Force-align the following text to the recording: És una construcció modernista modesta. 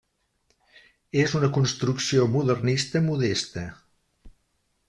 És 1.25 1.35
una 1.41 1.51
construcció 1.59 2.25
modernista 2.39 3.05
modesta. 3.11 3.67